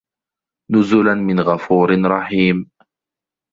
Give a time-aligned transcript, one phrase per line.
[0.71, 2.69] نُزُلًا مِن غَفورٍ رَحيمٍ